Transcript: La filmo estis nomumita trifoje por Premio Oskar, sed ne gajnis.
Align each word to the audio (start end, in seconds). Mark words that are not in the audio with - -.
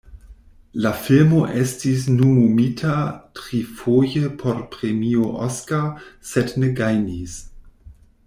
La 0.83 0.91
filmo 1.01 1.41
estis 1.63 2.05
nomumita 2.13 2.95
trifoje 3.41 4.31
por 4.41 4.63
Premio 4.77 5.27
Oskar, 5.49 5.85
sed 6.33 6.57
ne 6.63 6.71
gajnis. 6.83 7.37